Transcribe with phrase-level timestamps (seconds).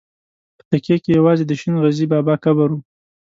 [0.57, 2.79] په تکیه کې یوازې د شین غزي بابا قبر و.